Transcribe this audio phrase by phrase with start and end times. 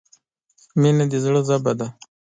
[0.81, 1.87] •مینه د زړۀ ژبه ده.